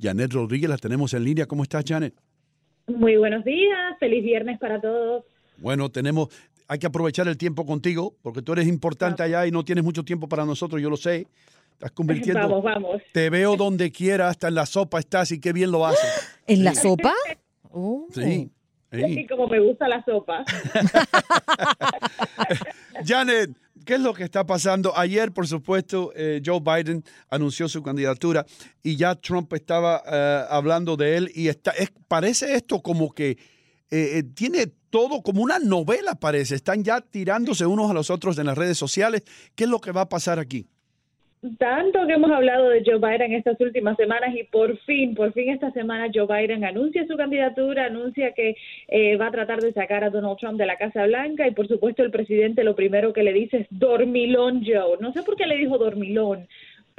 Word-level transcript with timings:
Janet 0.00 0.32
Rodríguez, 0.32 0.70
la 0.70 0.78
tenemos 0.78 1.12
en 1.14 1.24
línea. 1.24 1.46
¿Cómo 1.46 1.62
estás, 1.62 1.84
Janet? 1.86 2.14
Muy 2.86 3.16
buenos 3.16 3.44
días, 3.44 3.98
feliz 3.98 4.24
viernes 4.24 4.58
para 4.58 4.80
todos. 4.80 5.24
Bueno, 5.58 5.90
tenemos, 5.90 6.28
hay 6.66 6.78
que 6.78 6.86
aprovechar 6.86 7.28
el 7.28 7.36
tiempo 7.36 7.66
contigo, 7.66 8.14
porque 8.22 8.42
tú 8.42 8.52
eres 8.52 8.66
importante 8.66 9.22
allá 9.22 9.46
y 9.46 9.50
no 9.50 9.64
tienes 9.64 9.84
mucho 9.84 10.04
tiempo 10.04 10.28
para 10.28 10.44
nosotros, 10.44 10.80
yo 10.80 10.88
lo 10.88 10.96
sé. 10.96 11.26
Estás 11.72 11.92
convirtiendo. 11.92 12.40
Vamos, 12.40 12.62
vamos. 12.62 13.02
Te 13.12 13.30
veo 13.30 13.56
donde 13.56 13.90
quiera, 13.90 14.28
hasta 14.28 14.48
en 14.48 14.54
la 14.54 14.66
sopa 14.66 14.98
estás 14.98 15.32
y 15.32 15.40
qué 15.40 15.52
bien 15.52 15.70
lo 15.70 15.86
haces. 15.86 16.40
¿En 16.46 16.64
la 16.64 16.74
sopa? 16.74 17.12
Oh. 17.72 18.08
Sí. 18.12 18.50
Así 18.90 19.28
como 19.28 19.46
me 19.46 19.60
gusta 19.60 19.86
la 19.86 20.04
sopa. 20.04 20.44
Janet, 23.04 23.50
¿qué 23.90 23.96
es 23.96 24.02
lo 24.02 24.14
que 24.14 24.22
está 24.22 24.46
pasando? 24.46 24.96
Ayer, 24.96 25.32
por 25.32 25.48
supuesto, 25.48 26.12
eh, 26.14 26.40
Joe 26.46 26.60
Biden 26.60 27.02
anunció 27.28 27.68
su 27.68 27.82
candidatura 27.82 28.46
y 28.84 28.94
ya 28.94 29.16
Trump 29.16 29.52
estaba 29.52 30.00
eh, 30.06 30.44
hablando 30.48 30.96
de 30.96 31.16
él 31.16 31.32
y 31.34 31.48
está, 31.48 31.72
es, 31.72 31.90
parece 32.06 32.54
esto 32.54 32.82
como 32.82 33.10
que 33.10 33.36
eh, 33.90 34.22
tiene 34.32 34.68
todo 34.90 35.22
como 35.24 35.42
una 35.42 35.58
novela, 35.58 36.14
parece. 36.14 36.54
Están 36.54 36.84
ya 36.84 37.00
tirándose 37.00 37.66
unos 37.66 37.90
a 37.90 37.94
los 37.94 38.10
otros 38.10 38.38
en 38.38 38.46
las 38.46 38.56
redes 38.56 38.78
sociales. 38.78 39.24
¿Qué 39.56 39.64
es 39.64 39.70
lo 39.70 39.80
que 39.80 39.90
va 39.90 40.02
a 40.02 40.08
pasar 40.08 40.38
aquí? 40.38 40.68
Tanto 41.58 42.06
que 42.06 42.12
hemos 42.12 42.30
hablado 42.30 42.68
de 42.68 42.82
Joe 42.84 42.98
Biden 42.98 43.32
estas 43.32 43.58
últimas 43.62 43.96
semanas 43.96 44.34
y 44.34 44.44
por 44.44 44.76
fin, 44.80 45.14
por 45.14 45.32
fin 45.32 45.48
esta 45.48 45.70
semana 45.70 46.10
Joe 46.12 46.26
Biden 46.26 46.66
anuncia 46.66 47.06
su 47.06 47.16
candidatura, 47.16 47.86
anuncia 47.86 48.32
que 48.32 48.56
eh, 48.88 49.16
va 49.16 49.28
a 49.28 49.30
tratar 49.30 49.58
de 49.60 49.72
sacar 49.72 50.04
a 50.04 50.10
Donald 50.10 50.36
Trump 50.36 50.58
de 50.58 50.66
la 50.66 50.76
Casa 50.76 51.06
Blanca 51.06 51.48
y 51.48 51.52
por 51.52 51.66
supuesto 51.66 52.02
el 52.02 52.10
presidente 52.10 52.62
lo 52.62 52.76
primero 52.76 53.14
que 53.14 53.22
le 53.22 53.32
dice 53.32 53.56
es 53.56 53.66
dormilón 53.70 54.62
Joe. 54.66 54.98
No 55.00 55.14
sé 55.14 55.22
por 55.22 55.34
qué 55.36 55.46
le 55.46 55.56
dijo 55.56 55.78
dormilón 55.78 56.46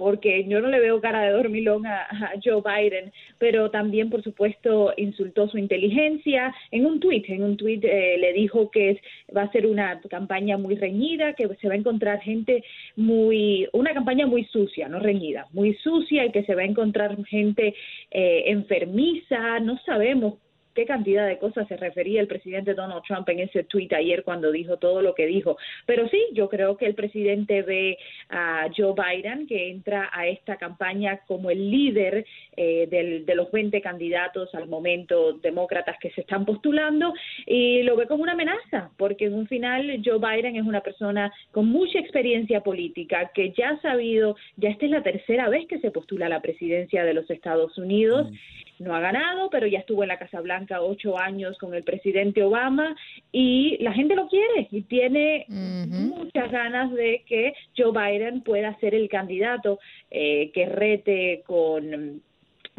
porque 0.01 0.43
yo 0.47 0.61
no 0.61 0.69
le 0.69 0.79
veo 0.79 0.99
cara 0.99 1.21
de 1.21 1.29
dormilón 1.29 1.85
a, 1.85 2.07
Joe 2.43 2.63
Biden, 2.65 3.11
pero 3.37 3.69
también, 3.69 4.09
por 4.09 4.23
supuesto, 4.23 4.95
insultó 4.97 5.47
su 5.47 5.59
inteligencia 5.59 6.55
en 6.71 6.87
un 6.87 6.99
tuit. 6.99 7.29
En 7.29 7.43
un 7.43 7.55
tuit 7.55 7.83
eh, 7.83 8.17
le 8.17 8.33
dijo 8.33 8.71
que 8.71 8.99
va 9.35 9.43
a 9.43 9.51
ser 9.51 9.67
una 9.67 10.01
campaña 10.09 10.57
muy 10.57 10.73
reñida, 10.73 11.33
que 11.33 11.47
se 11.61 11.67
va 11.67 11.75
a 11.75 11.77
encontrar 11.77 12.19
gente 12.21 12.63
muy, 12.95 13.67
una 13.73 13.93
campaña 13.93 14.25
muy 14.25 14.43
sucia, 14.45 14.87
no 14.87 14.97
reñida, 14.97 15.45
muy 15.53 15.75
sucia 15.75 16.25
y 16.25 16.31
que 16.31 16.45
se 16.45 16.55
va 16.55 16.63
a 16.63 16.65
encontrar 16.65 17.23
gente 17.25 17.75
eh, 18.09 18.43
enfermiza. 18.47 19.59
No 19.59 19.77
sabemos 19.85 20.33
qué 20.73 20.85
cantidad 20.85 21.27
de 21.27 21.37
cosas 21.37 21.67
se 21.67 21.77
refería 21.77 22.21
el 22.21 22.27
presidente 22.27 22.73
Donald 22.73 23.03
Trump 23.03 23.27
en 23.29 23.39
ese 23.39 23.63
tuit 23.63 23.91
ayer 23.93 24.23
cuando 24.23 24.51
dijo 24.51 24.77
todo 24.77 25.01
lo 25.01 25.13
que 25.13 25.25
dijo. 25.25 25.57
Pero 25.85 26.07
sí, 26.09 26.21
yo 26.33 26.49
creo 26.49 26.77
que 26.77 26.85
el 26.85 26.95
presidente 26.95 27.61
ve 27.61 27.97
a 28.29 28.67
Joe 28.75 28.93
Biden, 28.93 29.47
que 29.47 29.69
entra 29.69 30.09
a 30.13 30.27
esta 30.27 30.57
campaña 30.57 31.21
como 31.27 31.49
el 31.49 31.69
líder 31.69 32.25
eh, 32.55 32.87
de 32.89 33.35
los 33.35 33.51
20 33.51 33.81
candidatos 33.81 34.53
al 34.55 34.67
momento 34.67 35.33
demócratas 35.33 35.97
que 35.99 36.11
se 36.11 36.21
están 36.21 36.45
postulando, 36.45 37.13
y 37.45 37.83
lo 37.83 37.95
ve 37.95 38.07
como 38.07 38.23
una 38.23 38.33
amenaza, 38.33 38.91
porque 38.97 39.25
en 39.25 39.33
un 39.33 39.47
final 39.47 40.01
Joe 40.03 40.19
Biden 40.19 40.55
es 40.55 40.63
una 40.63 40.81
persona 40.81 41.31
con 41.51 41.67
mucha 41.67 41.99
experiencia 41.99 42.61
política, 42.61 43.31
que 43.33 43.51
ya 43.51 43.71
ha 43.71 43.81
sabido, 43.81 44.35
ya 44.57 44.69
esta 44.69 44.85
es 44.85 44.91
la 44.91 45.03
tercera 45.03 45.49
vez 45.49 45.67
que 45.67 45.79
se 45.79 45.91
postula 45.91 46.27
a 46.27 46.29
la 46.29 46.41
presidencia 46.41 47.03
de 47.03 47.13
los 47.13 47.29
Estados 47.29 47.77
Unidos. 47.77 48.29
Mm 48.31 48.70
no 48.81 48.95
ha 48.95 48.99
ganado, 48.99 49.49
pero 49.49 49.67
ya 49.67 49.79
estuvo 49.79 50.03
en 50.03 50.09
la 50.09 50.17
Casa 50.17 50.41
Blanca 50.41 50.81
ocho 50.81 51.17
años 51.17 51.57
con 51.57 51.73
el 51.73 51.83
presidente 51.83 52.43
Obama 52.43 52.95
y 53.31 53.77
la 53.79 53.93
gente 53.93 54.15
lo 54.15 54.27
quiere 54.27 54.67
y 54.71 54.81
tiene 54.81 55.45
muchas 55.47 56.51
ganas 56.51 56.91
de 56.91 57.23
que 57.27 57.53
Joe 57.77 57.91
Biden 57.91 58.41
pueda 58.41 58.77
ser 58.79 58.95
el 58.95 59.07
candidato 59.07 59.79
eh, 60.09 60.51
que 60.53 60.65
rete 60.65 61.43
con 61.45 62.21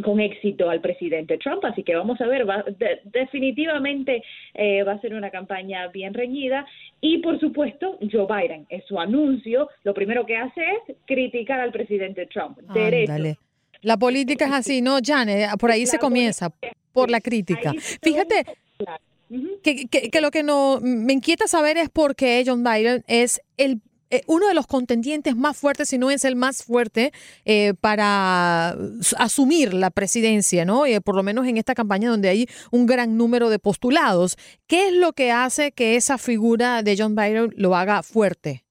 con 0.03 0.20
éxito 0.20 0.70
al 0.70 0.80
presidente 0.80 1.39
Trump, 1.39 1.64
así 1.67 1.83
que 1.83 1.95
vamos 1.95 2.20
a 2.20 2.27
ver, 2.27 2.48
va, 2.48 2.64
definitivamente 3.05 4.23
eh, 4.55 4.83
va 4.83 4.92
a 4.92 5.00
ser 5.00 5.14
una 5.14 5.30
campaña 5.30 5.86
bien 5.89 6.14
reñida. 6.14 6.67
Y 7.00 7.19
por 7.19 7.39
supuesto 7.39 7.98
Joe 8.11 8.27
Biden, 8.27 8.67
es 8.70 8.84
su 8.86 8.98
anuncio, 8.98 9.69
lo 9.84 9.92
primero 9.92 10.24
que 10.24 10.36
hace 10.36 10.63
es 10.63 10.96
criticar 11.07 11.61
al 11.61 11.73
presidente 11.73 12.27
Trump, 12.27 12.58
derecho. 12.73 13.39
La 13.83 13.97
política 13.97 14.47
es 14.47 14.53
así, 14.53 14.81
¿no, 14.81 14.98
Janet? 15.05 15.59
Por 15.59 15.70
ahí 15.70 15.87
se 15.87 15.98
comienza, 15.98 16.51
por 16.93 17.11
la 17.11 17.20
crítica. 17.20 17.73
Fíjate 18.01 18.47
que, 19.63 20.20
lo 20.20 20.31
que 20.31 20.43
no, 20.43 20.79
me 20.81 21.13
inquieta 21.13 21.47
saber 21.47 21.77
es 21.77 21.91
por 21.91 22.15
qué 22.15 22.43
John 22.47 22.63
Biden 22.63 23.05
es 23.07 23.41
el 23.57 23.81
eh, 24.13 24.20
uno 24.27 24.47
de 24.47 24.53
los 24.53 24.67
contendientes 24.67 25.35
más 25.35 25.57
fuertes, 25.57 25.89
si 25.89 25.97
no 25.97 26.11
es 26.11 26.27
el 26.27 26.37
más 26.37 26.63
fuerte, 26.65 27.13
eh, 27.47 27.73
para 27.81 28.77
asumir 29.17 29.73
la 29.73 29.89
presidencia, 29.89 30.67
¿no? 30.67 30.85
Eh, 30.85 31.01
por 31.01 31.17
lo 31.17 31.23
menos 31.23 31.47
en 31.47 31.57
esta 31.57 31.75
campaña 31.75 32.11
donde 32.11 32.29
hay 32.29 32.47
un 32.70 32.85
gran 32.85 33.17
número 33.17 33.49
de 33.49 33.59
postulados. 33.59 34.37
¿Qué 34.67 34.89
es 34.89 34.93
lo 34.93 35.14
que 35.14 35.33
hace 35.33 35.73
que 35.73 35.97
esa 35.97 36.19
figura 36.19 36.83
de 36.83 36.95
John 36.99 37.17
Biden 37.17 37.55
lo 37.57 37.75
haga 37.75 38.03
fuerte? 38.03 38.64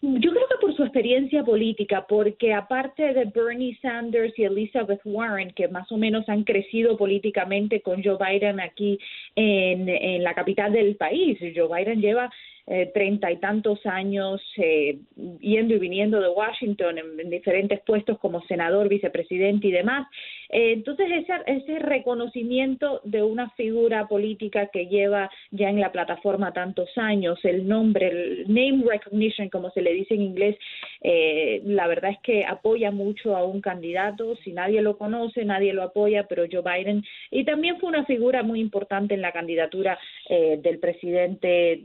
Yo 0.00 0.30
creo 0.30 0.48
que 0.48 0.56
por 0.62 0.74
su 0.74 0.83
experiencia 0.94 1.42
política, 1.42 2.06
porque 2.08 2.54
aparte 2.54 3.14
de 3.14 3.24
Bernie 3.24 3.76
Sanders 3.82 4.32
y 4.38 4.44
Elizabeth 4.44 5.00
Warren, 5.04 5.50
que 5.50 5.66
más 5.66 5.90
o 5.90 5.96
menos 5.96 6.28
han 6.28 6.44
crecido 6.44 6.96
políticamente 6.96 7.80
con 7.80 8.00
Joe 8.00 8.16
Biden 8.16 8.60
aquí 8.60 9.00
en, 9.34 9.88
en 9.88 10.22
la 10.22 10.34
capital 10.34 10.72
del 10.72 10.94
país, 10.94 11.36
Joe 11.52 11.66
Biden 11.66 12.00
lleva 12.00 12.30
treinta 12.94 13.30
y 13.30 13.36
tantos 13.36 13.84
años 13.84 14.40
eh, 14.56 14.98
yendo 15.40 15.74
y 15.74 15.78
viniendo 15.78 16.20
de 16.20 16.30
Washington 16.30 16.96
en, 16.98 17.30
diferentes 17.30 17.80
puestos 17.80 18.18
como 18.18 18.42
senador, 18.46 18.88
vicepresidente 18.88 19.68
y 19.68 19.70
demás. 19.70 20.08
Eh, 20.48 20.72
entonces, 20.72 21.08
ese, 21.10 21.32
ese 21.46 21.78
reconocimiento 21.78 23.02
de 23.04 23.22
una 23.22 23.50
figura 23.50 24.08
política 24.08 24.68
que 24.68 24.86
lleva 24.86 25.30
ya 25.50 25.68
en 25.68 25.78
la 25.78 25.92
plataforma 25.92 26.52
tantos 26.52 26.88
años, 26.96 27.38
el 27.42 27.68
nombre, 27.68 28.08
el 28.08 28.44
name 28.48 28.84
recognition, 28.88 29.50
como 29.50 29.70
se 29.70 29.82
le 29.82 29.92
dice 29.92 30.14
en 30.14 30.22
inglés, 30.22 30.56
la 31.64 31.86
verdad 31.86 32.12
es 32.12 32.18
que 32.20 32.44
apoya 32.44 32.90
mucho 32.90 33.36
a 33.36 33.44
un 33.44 33.60
candidato. 33.60 34.36
Si 34.36 34.52
nadie 34.52 34.80
lo 34.80 34.96
conoce, 34.96 35.44
nadie 35.44 35.74
lo 35.74 35.82
apoya, 35.82 36.26
pero 36.28 36.44
Joe 36.50 36.62
Biden. 36.62 37.04
Y 37.30 37.44
también 37.44 37.78
fue 37.78 37.90
una 37.90 38.06
figura 38.06 38.42
muy 38.42 38.60
importante 38.60 39.12
en 39.12 39.20
la 39.20 39.32
candidatura 39.32 39.98
del 40.28 40.78
presidente 40.78 41.82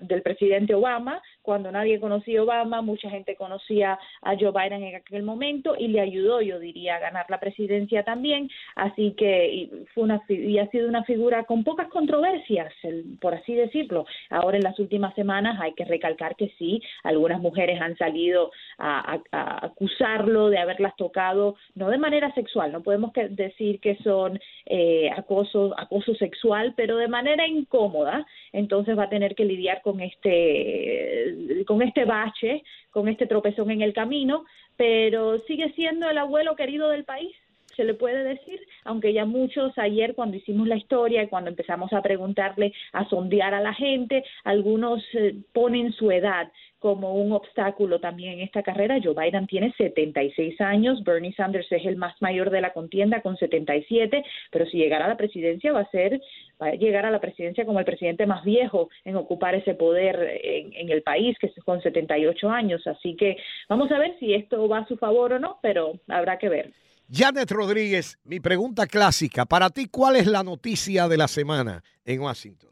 del 0.00 0.22
presidente 0.22 0.74
Obama. 0.74 1.20
Cuando 1.48 1.72
nadie 1.72 1.98
conocía 1.98 2.40
a 2.40 2.42
Obama, 2.42 2.82
mucha 2.82 3.08
gente 3.08 3.34
conocía 3.34 3.98
a 4.20 4.36
Joe 4.38 4.52
Biden 4.52 4.82
en 4.82 4.96
aquel 4.96 5.22
momento 5.22 5.76
y 5.78 5.88
le 5.88 5.98
ayudó, 5.98 6.42
yo 6.42 6.58
diría, 6.58 6.96
a 6.96 6.98
ganar 6.98 7.24
la 7.30 7.40
presidencia 7.40 8.02
también. 8.02 8.50
Así 8.76 9.14
que 9.16 9.70
fue 9.94 10.04
una 10.04 10.20
y 10.28 10.58
ha 10.58 10.68
sido 10.68 10.86
una 10.86 11.04
figura 11.04 11.44
con 11.44 11.64
pocas 11.64 11.88
controversias, 11.88 12.70
por 13.18 13.32
así 13.32 13.54
decirlo. 13.54 14.04
Ahora 14.28 14.58
en 14.58 14.62
las 14.62 14.78
últimas 14.78 15.14
semanas 15.14 15.58
hay 15.58 15.72
que 15.72 15.86
recalcar 15.86 16.36
que 16.36 16.52
sí, 16.58 16.82
algunas 17.02 17.40
mujeres 17.40 17.80
han 17.80 17.96
salido 17.96 18.50
a, 18.76 19.18
acusarlo 19.32 20.50
de 20.50 20.58
haberlas 20.58 20.96
tocado, 20.96 21.56
no 21.74 21.88
de 21.88 21.96
manera 21.96 22.30
sexual, 22.34 22.72
no 22.72 22.82
podemos 22.82 23.10
decir 23.30 23.80
que 23.80 23.96
son 24.04 24.38
eh, 24.66 25.08
acoso, 25.16 25.74
acoso 25.78 26.14
sexual, 26.16 26.74
pero 26.76 26.98
de 26.98 27.08
manera 27.08 27.46
incómoda. 27.46 28.26
Entonces 28.52 28.98
va 28.98 29.04
a 29.04 29.08
tener 29.08 29.34
que 29.34 29.46
lidiar 29.46 29.80
con 29.80 30.00
este, 30.00 31.37
con 31.66 31.82
este 31.82 32.04
bache, 32.04 32.62
con 32.90 33.08
este 33.08 33.26
tropezón 33.26 33.70
en 33.70 33.82
el 33.82 33.92
camino, 33.92 34.44
pero 34.76 35.38
sigue 35.40 35.72
siendo 35.74 36.08
el 36.08 36.18
abuelo 36.18 36.56
querido 36.56 36.88
del 36.90 37.04
país 37.04 37.34
se 37.78 37.84
le 37.84 37.94
puede 37.94 38.24
decir, 38.24 38.60
aunque 38.82 39.12
ya 39.12 39.24
muchos 39.24 39.72
ayer 39.78 40.16
cuando 40.16 40.36
hicimos 40.36 40.66
la 40.66 40.76
historia 40.76 41.22
y 41.22 41.28
cuando 41.28 41.48
empezamos 41.48 41.92
a 41.92 42.02
preguntarle, 42.02 42.72
a 42.92 43.08
sondear 43.08 43.54
a 43.54 43.60
la 43.60 43.72
gente, 43.72 44.24
algunos 44.42 45.00
eh, 45.14 45.36
ponen 45.52 45.92
su 45.92 46.10
edad 46.10 46.50
como 46.80 47.14
un 47.14 47.30
obstáculo 47.32 48.00
también 48.00 48.34
en 48.34 48.40
esta 48.40 48.64
carrera. 48.64 48.98
Joe 49.02 49.14
Biden 49.14 49.46
tiene 49.46 49.72
76 49.78 50.60
años, 50.60 51.04
Bernie 51.04 51.32
Sanders 51.34 51.70
es 51.70 51.86
el 51.86 51.94
más 51.94 52.20
mayor 52.20 52.50
de 52.50 52.60
la 52.60 52.72
contienda 52.72 53.22
con 53.22 53.36
77, 53.36 54.24
pero 54.50 54.66
si 54.66 54.76
llegara 54.76 55.04
a 55.04 55.08
la 55.08 55.16
presidencia 55.16 55.72
va 55.72 55.80
a 55.80 55.90
ser 55.90 56.20
va 56.60 56.68
a 56.68 56.74
llegar 56.74 57.06
a 57.06 57.12
la 57.12 57.20
presidencia 57.20 57.64
como 57.64 57.78
el 57.78 57.84
presidente 57.84 58.26
más 58.26 58.42
viejo 58.42 58.90
en 59.04 59.14
ocupar 59.14 59.54
ese 59.54 59.74
poder 59.74 60.40
en, 60.42 60.72
en 60.74 60.90
el 60.90 61.02
país, 61.02 61.38
que 61.38 61.46
es 61.46 61.64
con 61.64 61.80
78 61.80 62.50
años. 62.50 62.84
Así 62.88 63.14
que 63.14 63.36
vamos 63.68 63.92
a 63.92 63.98
ver 64.00 64.16
si 64.18 64.34
esto 64.34 64.68
va 64.68 64.78
a 64.78 64.88
su 64.88 64.96
favor 64.96 65.34
o 65.34 65.38
no, 65.38 65.58
pero 65.62 65.92
habrá 66.08 66.38
que 66.38 66.48
ver. 66.48 66.72
Janet 67.10 67.50
Rodríguez, 67.50 68.18
mi 68.24 68.38
pregunta 68.38 68.86
clásica, 68.86 69.46
para 69.46 69.70
ti, 69.70 69.86
¿cuál 69.90 70.16
es 70.16 70.26
la 70.26 70.42
noticia 70.42 71.08
de 71.08 71.16
la 71.16 71.26
semana 71.26 71.82
en 72.04 72.20
Washington? 72.20 72.68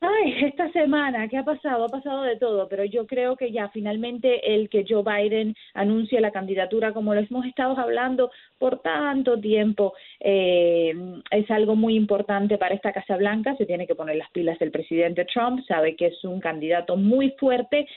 Ay, 0.00 0.44
esta 0.44 0.70
semana, 0.70 1.26
¿qué 1.26 1.38
ha 1.38 1.44
pasado? 1.44 1.84
Ha 1.84 1.88
pasado 1.88 2.22
de 2.22 2.36
todo, 2.36 2.68
pero 2.68 2.84
yo 2.84 3.04
creo 3.04 3.34
que 3.34 3.50
ya 3.50 3.68
finalmente 3.70 4.54
el 4.54 4.68
que 4.68 4.84
Joe 4.88 5.02
Biden 5.02 5.56
anuncie 5.74 6.20
la 6.20 6.30
candidatura, 6.30 6.92
como 6.92 7.14
lo 7.14 7.20
hemos 7.20 7.46
estado 7.46 7.76
hablando 7.76 8.30
por 8.58 8.80
tanto 8.80 9.40
tiempo, 9.40 9.92
eh, 10.20 10.94
es 11.32 11.50
algo 11.50 11.74
muy 11.74 11.96
importante 11.96 12.58
para 12.58 12.76
esta 12.76 12.92
Casa 12.92 13.16
Blanca. 13.16 13.56
Se 13.56 13.66
tiene 13.66 13.88
que 13.88 13.96
poner 13.96 14.14
las 14.14 14.30
pilas 14.30 14.56
el 14.60 14.70
presidente 14.70 15.24
Trump, 15.24 15.66
sabe 15.66 15.96
que 15.96 16.06
es 16.06 16.22
un 16.22 16.38
candidato 16.38 16.96
muy 16.96 17.34
fuerte 17.36 17.88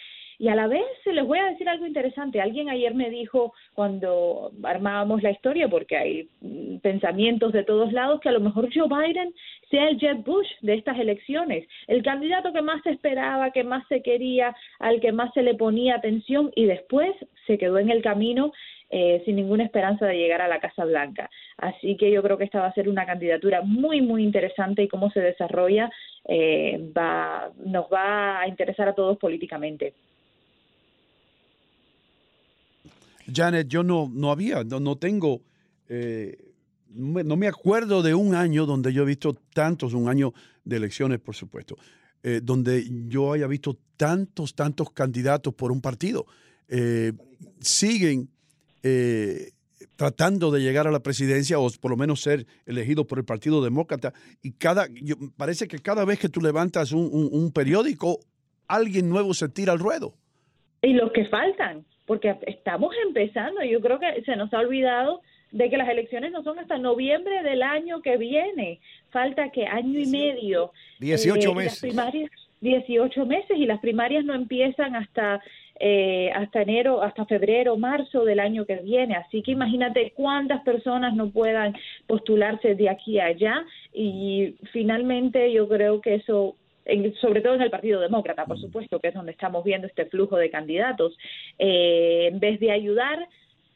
Y 0.42 0.48
a 0.48 0.56
la 0.56 0.66
vez 0.66 0.82
les 1.06 1.24
voy 1.24 1.38
a 1.38 1.52
decir 1.52 1.70
algo 1.70 1.86
interesante. 1.86 2.42
Alguien 2.42 2.68
ayer 2.68 2.96
me 2.96 3.12
dijo 3.12 3.54
cuando 3.76 4.52
armábamos 4.64 5.22
la 5.22 5.30
historia, 5.30 5.68
porque 5.68 5.96
hay 5.96 6.30
mm, 6.42 6.78
pensamientos 6.78 7.54
de 7.54 7.64
todos 7.64 7.94
lados, 7.94 8.20
que 8.22 8.30
a 8.30 8.32
lo 8.32 8.40
mejor 8.40 8.68
Joe 8.74 8.88
Biden 8.88 9.36
sea 9.70 9.88
el 9.88 10.00
Jeb 10.00 10.24
Bush 10.24 10.48
de 10.62 10.74
estas 10.74 10.98
elecciones, 10.98 11.68
el 11.86 12.02
candidato 12.02 12.52
que 12.54 12.64
más 12.64 12.82
se 12.82 12.90
esperaba, 12.90 13.52
que 13.52 13.64
más 13.64 13.88
se 13.88 14.02
quería, 14.02 14.56
al 14.80 15.00
que 15.00 15.12
más 15.12 15.32
se 15.36 15.44
le 15.44 15.54
ponía 15.54 15.98
atención 15.98 16.52
y 16.56 16.66
después 16.66 17.12
se 17.46 17.60
quedó 17.60 17.78
en 17.78 17.92
el 17.92 18.02
camino 18.02 18.52
eh, 18.90 19.22
sin 19.26 19.36
ninguna 19.36 19.64
esperanza 19.64 20.08
de 20.08 20.18
llegar 20.18 20.42
a 20.42 20.48
la 20.48 20.60
Casa 20.60 20.86
Blanca. 20.86 21.30
Así 21.58 21.98
que 21.98 22.10
yo 22.10 22.24
creo 22.24 22.40
que 22.40 22.46
esta 22.46 22.62
va 22.62 22.68
a 22.68 22.74
ser 22.74 22.90
una 22.90 23.06
candidatura 23.06 23.62
muy, 23.62 24.02
muy 24.02 24.24
interesante 24.24 24.82
y 24.82 24.88
cómo 24.88 25.12
se 25.12 25.20
desarrolla 25.20 25.92
eh, 26.26 26.80
va, 26.98 27.52
nos 27.64 27.86
va 27.94 28.40
a 28.40 28.48
interesar 28.48 28.90
a 28.90 28.96
todos 28.96 29.20
políticamente. 29.20 29.94
Janet, 33.34 33.68
yo 33.68 33.84
no, 33.84 34.10
no 34.14 34.32
había, 34.32 34.64
no, 34.64 34.98
tengo, 34.98 35.42
eh, 35.88 36.54
no 36.94 37.36
me 37.36 37.48
acuerdo 37.48 38.02
de 38.02 38.14
un 38.14 38.36
año 38.36 38.66
donde 38.66 38.94
yo 38.94 39.04
he 39.04 39.06
visto 39.06 39.36
tantos, 39.54 39.94
un 39.94 40.10
año 40.10 40.34
de 40.64 40.78
elecciones, 40.78 41.20
por 41.20 41.36
supuesto, 41.36 41.78
donde 42.44 42.88
yo 43.08 43.34
haya 43.34 43.48
visto 43.48 43.78
tantos, 43.98 44.54
tantos 44.54 44.92
candidatos 44.92 45.54
por 45.54 45.72
un 45.72 45.82
partido. 45.82 46.26
siguen 47.60 48.30
eh, 48.84 49.52
tratando 49.96 50.50
de 50.50 50.62
llegar 50.62 50.88
a 50.88 50.92
la 50.92 51.02
presidencia 51.02 51.60
o 51.60 51.70
por 51.80 51.92
lo 51.92 51.98
menos 51.98 52.22
ser 52.22 52.48
elegido 52.66 53.06
por 53.06 53.20
el 53.20 53.26
Partido 53.26 53.64
Demócrata. 53.64 54.14
Y 54.42 54.54
cada, 54.54 54.88
parece 55.38 55.68
que 55.68 55.78
cada 55.78 56.06
vez 56.06 56.18
que 56.18 56.30
tú 56.30 56.42
levantas 56.42 56.92
un, 56.92 57.52
periódico, 57.54 58.20
alguien 58.68 59.10
nuevo 59.10 59.36
se 59.36 59.48
tira 59.50 59.74
al 59.74 59.80
ruedo. 59.80 60.16
Y 60.82 60.94
los 60.94 61.12
que 61.12 61.26
faltan, 61.26 61.86
porque 62.06 62.36
estamos 62.48 62.94
empezando. 63.06 63.64
Yo 63.64 63.82
creo 63.82 64.00
que 64.00 64.22
se 64.24 64.36
nos 64.36 64.54
ha 64.54 64.60
olvidado 64.60 65.22
de 65.52 65.70
que 65.70 65.78
las 65.78 65.90
elecciones 65.90 66.32
no 66.32 66.44
son 66.44 66.60
hasta 66.60 66.78
noviembre 66.78 67.44
del 67.44 67.62
año 67.62 68.02
que 68.02 68.18
viene. 68.18 68.80
Falta 69.10 69.50
que 69.50 69.66
año 69.66 70.00
y 70.00 70.08
medio. 70.08 70.72
18 71.00 71.52
eh, 71.52 71.56
meses. 71.56 71.82
primarias, 71.82 72.32
18 72.62 73.26
meses 73.26 73.58
y 73.58 73.66
las 73.66 73.80
primarias 73.80 74.24
no 74.24 74.34
empiezan 74.34 74.96
hasta 74.96 75.42
eh, 75.84 76.30
hasta 76.36 76.62
enero, 76.62 77.02
hasta 77.02 77.26
febrero, 77.26 77.76
marzo 77.76 78.24
del 78.24 78.40
año 78.40 78.68
que 78.68 78.76
viene. 78.76 79.16
Así 79.16 79.42
que 79.42 79.52
imagínate 79.52 80.14
cuántas 80.16 80.62
personas 80.62 81.16
no 81.16 81.32
puedan 81.32 81.76
postularse 82.06 82.76
de 82.76 82.88
aquí 82.88 83.20
a 83.20 83.26
allá 83.26 83.66
y 83.92 84.58
finalmente 84.72 85.52
yo 85.52 85.68
creo 85.68 86.00
que 86.00 86.14
eso 86.16 86.56
sobre 87.20 87.42
todo 87.42 87.56
en 87.56 87.62
el 87.62 87.70
Partido 87.70 88.00
Demócrata, 88.00 88.46
por 88.46 88.60
supuesto, 88.60 89.00
que 89.00 89.10
es 89.10 89.14
donde 89.14 89.32
estamos 89.32 89.64
viendo 89.64 89.88
este 89.88 90.06
flujo 90.06 90.38
de 90.38 90.50
candidatos, 90.50 91.18
eh, 91.60 92.30
en 92.32 92.40
vez 92.40 92.60
de 92.60 92.72
ayudar 92.72 93.28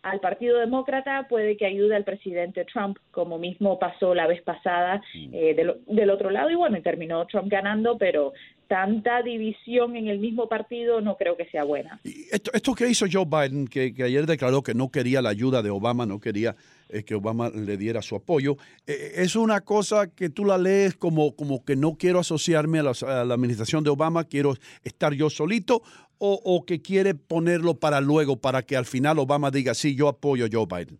al 0.05 0.19
Partido 0.19 0.59
Demócrata, 0.59 1.25
puede 1.27 1.57
que 1.57 1.65
ayude 1.65 1.95
al 1.95 2.03
presidente 2.03 2.63
Trump, 2.65 2.97
como 3.09 3.39
mismo 3.39 3.79
pasó 3.79 4.13
la 4.13 4.27
vez 4.27 4.39
pasada 4.43 5.01
eh, 5.15 5.55
del, 5.55 5.77
del, 5.87 6.09
otro 6.11 6.29
lado, 6.29 6.51
y 6.51 6.55
bueno, 6.55 6.79
terminó 6.83 7.25
Trump 7.25 7.49
ganando, 7.49 7.97
pero 7.97 8.31
tanta 8.67 9.23
división 9.23 9.95
en 9.95 10.07
el 10.07 10.19
mismo 10.19 10.47
partido 10.47 11.01
no 11.01 11.17
creo 11.17 11.35
que 11.35 11.45
sea 11.45 11.63
buena. 11.63 11.99
esto, 12.03 12.51
esto 12.53 12.75
que 12.75 12.87
hizo 12.87 13.07
Joe 13.11 13.25
Biden, 13.25 13.67
que, 13.67 13.93
ayer 14.03 14.27
declaró 14.27 14.61
que 14.61 14.75
no 14.75 14.89
quería 14.89 15.23
la 15.23 15.29
ayuda 15.29 15.63
de 15.63 15.71
Obama, 15.71 16.05
no 16.05 16.19
quería 16.19 16.55
eh, 16.89 17.03
que 17.03 17.15
Obama 17.15 17.49
le 17.49 17.75
diera 17.75 18.03
su 18.03 18.15
apoyo, 18.15 18.57
eh, 18.85 19.13
¿es 19.15 19.35
una 19.35 19.61
cosa 19.61 20.13
que 20.13 20.29
tú 20.29 20.45
la 20.45 20.59
lees 20.59 20.95
como, 20.95 21.35
como 21.35 21.65
que 21.65 21.75
no 21.75 21.95
quiero 21.97 22.19
asociarme 22.19 22.77
a 22.77 22.83
la, 22.83 22.91
a 23.07 23.25
la 23.25 23.33
administración 23.33 23.83
de 23.83 23.89
Obama, 23.89 24.25
quiero 24.25 24.53
estar 24.83 25.13
yo 25.13 25.31
solito? 25.31 25.81
O, 26.17 26.39
¿O 26.43 26.65
que 26.65 26.81
quiere 26.81 27.13
ponerlo 27.13 27.75
para 27.75 28.01
luego, 28.01 28.37
para 28.37 28.63
que 28.63 28.77
al 28.77 28.85
final 28.85 29.19
Obama 29.19 29.51
diga, 29.51 29.73
sí, 29.73 29.95
yo 29.95 30.07
apoyo 30.07 30.45
a 30.45 30.49
Joe 30.51 30.65
Biden? 30.65 30.99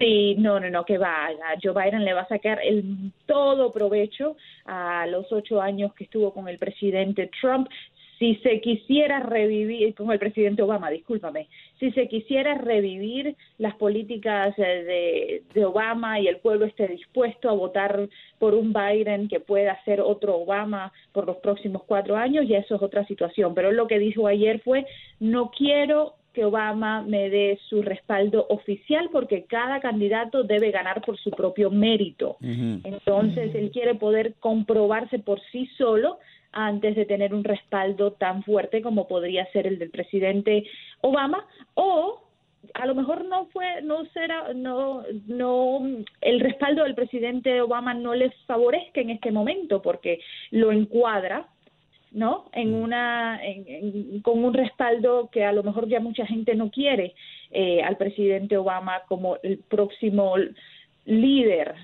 Sí, 0.00 0.34
no, 0.38 0.58
no, 0.58 0.70
no, 0.70 0.84
que 0.86 0.96
vaya. 0.96 1.36
Joe 1.62 1.74
Biden 1.74 2.06
le 2.06 2.14
va 2.14 2.22
a 2.22 2.28
sacar 2.28 2.58
el 2.64 3.12
todo 3.26 3.70
provecho 3.70 4.34
a 4.64 5.06
los 5.06 5.30
ocho 5.30 5.60
años 5.60 5.92
que 5.92 6.04
estuvo 6.04 6.32
con 6.32 6.48
el 6.48 6.56
presidente 6.56 7.30
Trump. 7.38 7.68
Si 8.20 8.34
se 8.42 8.60
quisiera 8.60 9.20
revivir, 9.20 9.94
con 9.94 10.12
el 10.12 10.18
presidente 10.18 10.60
Obama, 10.60 10.90
discúlpame, 10.90 11.48
si 11.78 11.90
se 11.92 12.06
quisiera 12.06 12.54
revivir 12.54 13.34
las 13.56 13.74
políticas 13.76 14.54
de, 14.58 15.42
de 15.54 15.64
Obama 15.64 16.20
y 16.20 16.28
el 16.28 16.36
pueblo 16.36 16.66
esté 16.66 16.86
dispuesto 16.86 17.48
a 17.48 17.54
votar 17.54 18.10
por 18.38 18.52
un 18.54 18.74
Biden 18.74 19.26
que 19.26 19.40
pueda 19.40 19.82
ser 19.86 20.02
otro 20.02 20.36
Obama 20.36 20.92
por 21.12 21.26
los 21.26 21.38
próximos 21.38 21.82
cuatro 21.84 22.14
años, 22.14 22.46
ya 22.46 22.58
eso 22.58 22.74
es 22.74 22.82
otra 22.82 23.06
situación. 23.06 23.54
Pero 23.54 23.72
lo 23.72 23.86
que 23.86 23.98
dijo 23.98 24.26
ayer 24.26 24.60
fue, 24.60 24.84
no 25.18 25.50
quiero 25.50 26.16
que 26.34 26.44
Obama 26.44 27.00
me 27.00 27.30
dé 27.30 27.58
su 27.70 27.80
respaldo 27.80 28.46
oficial 28.50 29.08
porque 29.10 29.44
cada 29.44 29.80
candidato 29.80 30.44
debe 30.44 30.70
ganar 30.70 31.00
por 31.00 31.18
su 31.18 31.30
propio 31.30 31.70
mérito. 31.70 32.36
Entonces, 32.40 33.54
él 33.54 33.70
quiere 33.72 33.94
poder 33.94 34.34
comprobarse 34.40 35.18
por 35.18 35.40
sí 35.50 35.66
solo 35.78 36.18
antes 36.52 36.96
de 36.96 37.04
tener 37.06 37.34
un 37.34 37.44
respaldo 37.44 38.12
tan 38.12 38.42
fuerte 38.42 38.82
como 38.82 39.06
podría 39.06 39.46
ser 39.52 39.66
el 39.66 39.78
del 39.78 39.90
presidente 39.90 40.64
Obama 41.00 41.46
o 41.74 42.22
a 42.74 42.86
lo 42.86 42.94
mejor 42.94 43.24
no 43.24 43.46
fue 43.46 43.82
no 43.82 44.04
será 44.06 44.52
no 44.54 45.02
no 45.26 45.80
el 46.20 46.40
respaldo 46.40 46.84
del 46.84 46.94
presidente 46.94 47.60
Obama 47.62 47.94
no 47.94 48.14
les 48.14 48.34
favorezca 48.46 49.00
en 49.00 49.10
este 49.10 49.30
momento 49.30 49.80
porque 49.80 50.20
lo 50.50 50.72
encuadra 50.72 51.46
¿no? 52.12 52.46
En 52.52 52.72
mm. 52.72 52.82
una, 52.82 53.40
con 54.22 54.44
un 54.44 54.54
respaldo 54.54 55.28
que 55.30 55.44
a 55.44 55.52
lo 55.52 55.62
mejor 55.62 55.88
ya 55.88 56.00
mucha 56.00 56.26
gente 56.26 56.54
no 56.54 56.70
quiere 56.70 57.14
eh, 57.50 57.82
al 57.82 57.96
presidente 57.96 58.56
Obama 58.56 59.02
como 59.08 59.36
el 59.42 59.58
próximo 59.58 60.34
líder. 61.04 61.74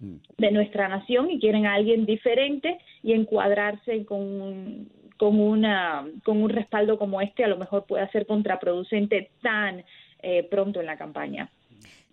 De 0.00 0.50
nuestra 0.50 0.88
nación 0.88 1.30
y 1.30 1.38
quieren 1.38 1.66
a 1.66 1.74
alguien 1.74 2.04
diferente 2.04 2.78
y 3.02 3.12
encuadrarse 3.12 4.04
con, 4.04 4.88
con, 5.16 5.40
una, 5.40 6.06
con 6.24 6.42
un 6.42 6.50
respaldo 6.50 6.98
como 6.98 7.20
este 7.20 7.44
a 7.44 7.48
lo 7.48 7.56
mejor 7.56 7.86
puede 7.86 8.08
ser 8.10 8.26
contraproducente 8.26 9.30
tan 9.42 9.84
eh, 10.22 10.42
pronto 10.50 10.80
en 10.80 10.86
la 10.86 10.96
campaña. 10.96 11.50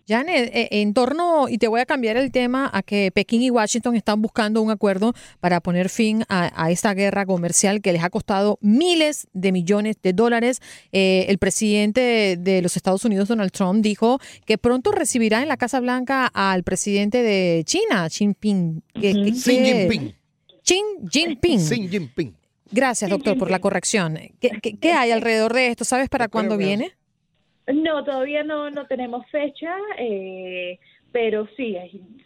Janet, 0.08 0.50
eh, 0.54 0.68
en 0.72 0.94
torno, 0.94 1.48
y 1.48 1.58
te 1.58 1.68
voy 1.68 1.80
a 1.80 1.86
cambiar 1.86 2.16
el 2.16 2.30
tema, 2.30 2.70
a 2.72 2.82
que 2.82 3.10
Pekín 3.12 3.42
y 3.42 3.50
Washington 3.50 3.94
están 3.96 4.22
buscando 4.22 4.62
un 4.62 4.70
acuerdo 4.70 5.14
para 5.40 5.60
poner 5.60 5.88
fin 5.88 6.24
a, 6.28 6.70
esta 6.70 6.94
guerra 6.94 7.26
comercial 7.26 7.80
que 7.80 7.92
les 7.92 8.02
ha 8.02 8.10
costado 8.10 8.58
miles 8.60 9.28
de 9.32 9.52
millones 9.52 9.96
de 10.02 10.12
dólares. 10.12 10.60
Eh, 10.92 11.26
el 11.28 11.38
presidente 11.38 12.36
de 12.38 12.62
los 12.62 12.76
Estados 12.76 13.04
Unidos, 13.04 13.28
Donald 13.28 13.52
Trump, 13.52 13.82
dijo 13.82 14.18
que 14.46 14.58
pronto 14.58 14.90
recibirá 14.92 15.42
en 15.42 15.48
la 15.48 15.56
Casa 15.56 15.80
Blanca 15.80 16.26
al 16.26 16.62
presidente 16.62 17.22
de 17.22 17.62
China, 17.64 18.08
Xi 18.08 18.22
Jinping. 18.22 18.82
Xi 18.94 19.42
Jinping. 19.42 20.14
Xi 20.62 20.80
Jinping. 21.10 21.58
Xi 21.60 21.88
Jinping. 21.88 22.36
Gracias, 22.70 23.10
doctor, 23.10 23.36
por 23.36 23.50
la 23.50 23.58
corrección. 23.58 24.18
¿Qué, 24.40 24.92
hay 24.92 25.10
alrededor 25.10 25.52
de 25.52 25.68
esto? 25.68 25.84
¿Sabes 25.84 26.08
para 26.08 26.28
cuándo 26.28 26.56
viene? 26.56 26.92
No, 27.72 28.04
todavía 28.04 28.42
no, 28.42 28.70
no 28.70 28.86
tenemos 28.86 29.26
fecha, 29.30 29.76
eh, 29.98 30.78
pero 31.10 31.48
sí, 31.56 31.76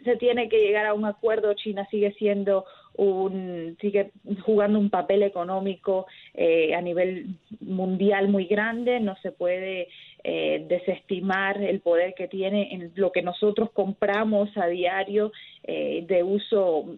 se 0.03 0.15
tiene 0.17 0.49
que 0.49 0.59
llegar 0.59 0.85
a 0.85 0.93
un 0.93 1.05
acuerdo. 1.05 1.53
China 1.53 1.87
sigue 1.89 2.13
siendo 2.13 2.65
un, 2.95 3.77
sigue 3.79 4.11
jugando 4.45 4.79
un 4.79 4.89
papel 4.89 5.23
económico 5.23 6.07
eh, 6.33 6.73
a 6.75 6.81
nivel 6.81 7.37
mundial 7.59 8.27
muy 8.27 8.45
grande. 8.45 8.99
No 8.99 9.15
se 9.21 9.31
puede 9.31 9.87
eh, 10.29 10.65
desestimar 10.67 11.61
el 11.61 11.79
poder 11.79 12.13
que 12.13 12.27
tiene 12.27 12.73
en 12.73 12.91
lo 12.95 13.13
que 13.13 13.21
nosotros 13.21 13.71
compramos 13.71 14.49
a 14.57 14.67
diario 14.67 15.31
eh, 15.63 16.03
de 16.05 16.21
uso 16.21 16.97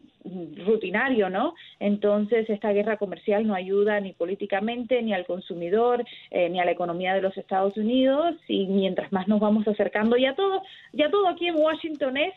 rutinario, 0.65 1.29
¿no? 1.29 1.53
Entonces 1.79 2.50
esta 2.50 2.71
guerra 2.71 2.98
comercial 2.98 3.45
no 3.45 3.53
ayuda 3.53 4.00
ni 4.00 4.13
políticamente 4.13 5.03
ni 5.03 5.13
al 5.13 5.27
consumidor 5.27 6.03
eh, 6.31 6.50
ni 6.50 6.59
a 6.59 6.65
la 6.65 6.71
economía 6.71 7.13
de 7.13 7.21
los 7.21 7.38
Estados 7.38 7.77
Unidos 7.77 8.36
y 8.48 8.65
mientras 8.65 9.12
más 9.12 9.27
nos 9.27 9.39
vamos 9.39 9.67
acercando 9.67 10.17
ya 10.17 10.33
todo 10.33 10.63
ya 10.93 11.12
todo 11.12 11.27
aquí 11.27 11.48
en 11.48 11.55
Washington 11.55 12.17
es 12.17 12.33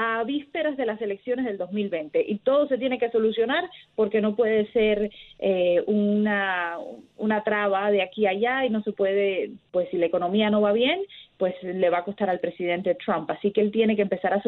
a 0.00 0.22
vísperas 0.22 0.76
de 0.76 0.86
las 0.86 1.02
elecciones 1.02 1.44
del 1.44 1.58
2020 1.58 2.24
y 2.28 2.38
todo 2.38 2.68
se 2.68 2.78
tiene 2.78 3.00
que 3.00 3.10
solucionar 3.10 3.68
porque 3.96 4.20
no 4.20 4.36
puede 4.36 4.70
ser 4.70 5.10
eh, 5.40 5.82
una, 5.88 6.78
una 7.16 7.42
traba 7.42 7.90
de 7.90 8.02
aquí 8.02 8.24
a 8.24 8.30
allá 8.30 8.64
y 8.64 8.70
no 8.70 8.80
se 8.84 8.92
puede, 8.92 9.50
pues 9.72 9.88
si 9.90 9.98
la 9.98 10.06
economía 10.06 10.50
no 10.50 10.60
va 10.60 10.70
bien, 10.70 11.00
pues 11.36 11.52
le 11.64 11.90
va 11.90 11.98
a 11.98 12.04
costar 12.04 12.30
al 12.30 12.38
presidente 12.38 12.94
Trump. 12.94 13.28
Así 13.32 13.50
que 13.50 13.60
él 13.60 13.72
tiene 13.72 13.96
que 13.96 14.02
empezar 14.02 14.32
a, 14.34 14.40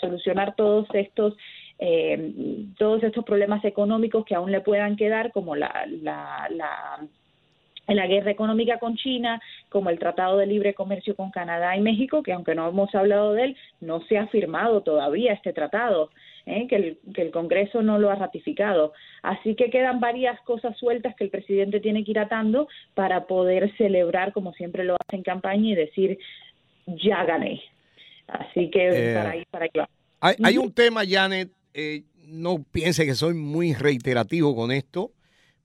solucionar 0.00 0.56
todos 0.56 0.88
estos 0.92 1.36
eh, 1.78 2.32
todos 2.76 3.04
estos 3.04 3.24
problemas 3.24 3.64
económicos 3.64 4.24
que 4.24 4.34
aún 4.34 4.50
le 4.50 4.62
puedan 4.62 4.96
quedar, 4.96 5.30
como 5.30 5.54
la, 5.54 5.86
la, 5.86 6.48
la 6.50 7.06
la 7.96 8.06
guerra 8.06 8.30
económica 8.30 8.78
con 8.78 8.96
China, 8.96 9.40
como 9.68 9.90
el 9.90 9.98
Tratado 9.98 10.36
de 10.36 10.46
Libre 10.46 10.74
Comercio 10.74 11.16
con 11.16 11.30
Canadá 11.30 11.76
y 11.76 11.80
México, 11.80 12.22
que 12.22 12.32
aunque 12.32 12.54
no 12.54 12.68
hemos 12.68 12.94
hablado 12.94 13.32
de 13.32 13.44
él, 13.44 13.56
no 13.80 14.02
se 14.02 14.18
ha 14.18 14.26
firmado 14.28 14.82
todavía 14.82 15.32
este 15.32 15.52
tratado. 15.52 16.10
¿eh? 16.48 16.66
que, 16.68 16.76
el, 16.76 16.98
que 17.14 17.22
el 17.22 17.30
Congreso 17.30 17.82
no 17.82 17.98
lo 17.98 18.10
ha 18.10 18.14
ratificado. 18.14 18.92
Así 19.22 19.54
que 19.54 19.70
quedan 19.70 20.00
varias 20.00 20.40
cosas 20.42 20.76
sueltas 20.76 21.14
que 21.14 21.24
el 21.24 21.30
presidente 21.30 21.80
tiene 21.80 22.04
que 22.04 22.12
ir 22.12 22.18
atando 22.18 22.68
para 22.94 23.26
poder 23.26 23.74
celebrar, 23.76 24.32
como 24.32 24.52
siempre 24.54 24.84
lo 24.84 24.94
hace 24.94 25.16
en 25.16 25.22
campaña, 25.22 25.70
y 25.70 25.74
decir, 25.74 26.18
ya 26.86 27.24
gané. 27.24 27.62
Así 28.26 28.70
que 28.70 28.88
Eh, 28.88 29.14
para 29.14 29.30
ahí, 29.30 29.44
para 29.50 29.66
allá. 29.66 29.88
Hay, 30.20 30.34
hay 30.42 30.58
un 30.58 30.72
tema, 30.72 31.02
Janet, 31.08 31.50
eh, 31.74 32.02
no 32.26 32.62
piense 32.72 33.06
que 33.06 33.14
soy 33.14 33.34
muy 33.34 33.74
reiterativo 33.74 34.54
con 34.54 34.72
esto, 34.72 35.12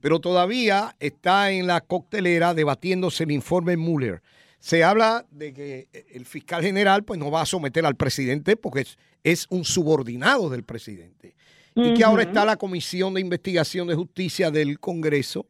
pero 0.03 0.19
todavía 0.19 0.98
está 1.00 1.50
en 1.51 1.65
la 1.65 1.79
coctelera 1.79 2.53
debatiéndose 2.53 3.24
el 3.24 3.31
informe 3.31 3.77
Mueller. 3.77 4.22
Se 4.60 4.83
habla 4.83 5.25
de 5.31 5.53
que 5.53 5.88
el 6.12 6.25
fiscal 6.25 6.62
general 6.62 7.05
pues 7.05 7.17
no 7.17 7.31
va 7.31 7.39
a 7.39 7.45
someter 7.45 7.86
al 7.86 7.95
presidente 7.95 8.57
porque 8.57 8.81
es, 8.81 8.98
es 9.24 9.48
un 9.50 9.63
subordinado 9.63 10.50
del 10.50 10.63
presidente. 10.63 11.36
Y 11.74 11.93
que 11.93 12.03
ahora 12.03 12.24
está 12.24 12.43
la 12.43 12.57
Comisión 12.57 13.13
de 13.13 13.22
Investigación 13.22 13.88
de 13.88 13.95
Justicia 13.95 14.51
del 14.51 14.77
Congreso 14.77 15.45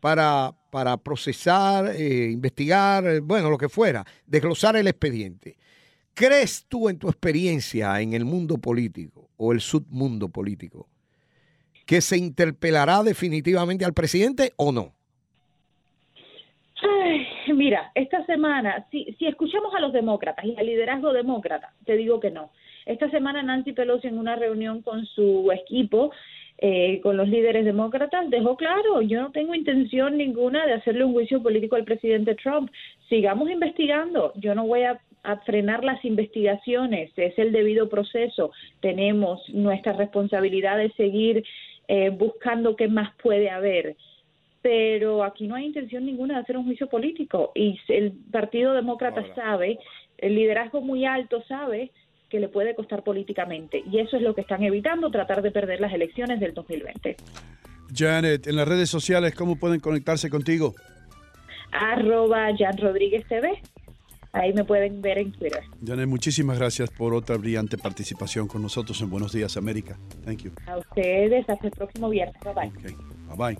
para, 0.00 0.54
para 0.70 0.96
procesar, 0.96 1.94
eh, 1.94 2.30
investigar, 2.30 3.06
eh, 3.06 3.20
bueno, 3.20 3.50
lo 3.50 3.58
que 3.58 3.68
fuera, 3.68 4.06
desglosar 4.26 4.76
el 4.76 4.86
expediente. 4.86 5.58
¿Crees 6.14 6.64
tú 6.66 6.88
en 6.88 6.96
tu 6.96 7.10
experiencia 7.10 8.00
en 8.00 8.14
el 8.14 8.24
mundo 8.24 8.56
político 8.56 9.28
o 9.36 9.52
el 9.52 9.60
submundo 9.60 10.30
político 10.30 10.88
que 11.90 12.00
se 12.00 12.16
interpelará 12.16 13.02
definitivamente 13.02 13.84
al 13.84 13.92
presidente 13.92 14.52
o 14.56 14.70
no? 14.70 14.92
Mira, 17.52 17.90
esta 17.96 18.24
semana, 18.26 18.86
si, 18.92 19.12
si 19.18 19.26
escuchamos 19.26 19.74
a 19.74 19.80
los 19.80 19.92
demócratas 19.92 20.44
y 20.44 20.54
al 20.56 20.66
liderazgo 20.66 21.12
demócrata, 21.12 21.74
te 21.84 21.96
digo 21.96 22.20
que 22.20 22.30
no. 22.30 22.52
Esta 22.86 23.10
semana 23.10 23.42
Nancy 23.42 23.72
Pelosi 23.72 24.06
en 24.06 24.18
una 24.18 24.36
reunión 24.36 24.82
con 24.82 25.04
su 25.04 25.50
equipo, 25.50 26.12
eh, 26.58 27.00
con 27.02 27.16
los 27.16 27.28
líderes 27.28 27.64
demócratas, 27.64 28.30
dejó 28.30 28.56
claro, 28.56 29.02
yo 29.02 29.20
no 29.20 29.32
tengo 29.32 29.56
intención 29.56 30.16
ninguna 30.16 30.66
de 30.66 30.74
hacerle 30.74 31.04
un 31.04 31.12
juicio 31.12 31.42
político 31.42 31.74
al 31.74 31.82
presidente 31.82 32.36
Trump. 32.36 32.70
Sigamos 33.08 33.50
investigando, 33.50 34.32
yo 34.36 34.54
no 34.54 34.64
voy 34.64 34.82
a, 34.82 35.00
a 35.24 35.38
frenar 35.38 35.82
las 35.82 36.04
investigaciones, 36.04 37.10
es 37.16 37.36
el 37.36 37.50
debido 37.50 37.88
proceso. 37.88 38.52
Tenemos 38.78 39.40
nuestra 39.48 39.94
responsabilidad 39.94 40.78
de 40.78 40.92
seguir 40.92 41.42
eh, 41.92 42.10
buscando 42.10 42.76
qué 42.76 42.86
más 42.86 43.12
puede 43.20 43.50
haber. 43.50 43.96
Pero 44.62 45.24
aquí 45.24 45.48
no 45.48 45.56
hay 45.56 45.66
intención 45.66 46.06
ninguna 46.06 46.34
de 46.34 46.42
hacer 46.42 46.56
un 46.56 46.64
juicio 46.64 46.86
político. 46.86 47.50
Y 47.52 47.80
el 47.88 48.12
Partido 48.30 48.74
Demócrata 48.74 49.24
sabe, 49.34 49.76
el 50.18 50.36
liderazgo 50.36 50.82
muy 50.82 51.04
alto 51.04 51.42
sabe 51.48 51.90
que 52.28 52.38
le 52.38 52.46
puede 52.46 52.76
costar 52.76 53.02
políticamente. 53.02 53.82
Y 53.90 53.98
eso 53.98 54.16
es 54.16 54.22
lo 54.22 54.36
que 54.36 54.42
están 54.42 54.62
evitando, 54.62 55.10
tratar 55.10 55.42
de 55.42 55.50
perder 55.50 55.80
las 55.80 55.92
elecciones 55.92 56.38
del 56.38 56.54
2020. 56.54 57.16
Janet, 57.92 58.46
en 58.46 58.54
las 58.54 58.68
redes 58.68 58.88
sociales, 58.88 59.34
¿cómo 59.34 59.56
pueden 59.56 59.80
conectarse 59.80 60.30
contigo? 60.30 60.74
Arroba 61.72 62.50
Jan 62.56 62.78
Rodríguez 62.78 63.26
TV, 63.26 63.60
ahí 64.32 64.52
me 64.52 64.64
pueden 64.64 65.02
ver 65.02 65.18
en 65.18 65.32
Twitter. 65.32 65.62
Janet, 65.84 66.08
muchísimas 66.08 66.58
gracias 66.58 66.90
por 66.90 67.14
otra 67.14 67.36
brillante 67.36 67.78
participación 67.78 68.48
con 68.48 68.62
nosotros 68.62 69.00
en 69.00 69.10
Buenos 69.10 69.32
Días 69.32 69.56
América. 69.56 69.98
Thank 70.24 70.44
you. 70.44 70.52
A 70.66 70.78
ustedes, 70.78 71.48
hasta 71.48 71.66
el 71.66 71.72
próximo 71.72 72.08
viernes. 72.08 72.36
Bye 72.44 72.54
bye. 72.54 72.68
Okay. 72.78 72.96
Bye 73.28 73.36
bye. 73.36 73.58